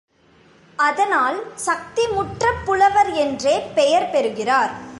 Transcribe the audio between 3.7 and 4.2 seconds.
பெயர்